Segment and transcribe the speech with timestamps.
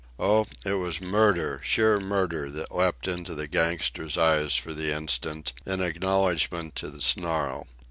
[0.17, 5.53] Oh, it was murder, sheer murder, that leapt into the gangster's eyes for the instant,
[5.63, 7.67] in acknowledgment of the snarl.